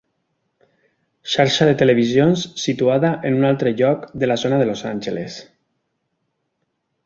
Xarxa 1.33 1.67
de 1.69 1.75
televisions 1.81 2.47
situada 2.63 3.13
en 3.31 3.37
un 3.43 3.47
altre 3.53 3.75
lloc 3.83 4.09
de 4.25 4.33
la 4.33 4.41
zona 4.47 4.63
de 4.63 4.69
Los 4.73 4.85
Angeles. 4.97 5.41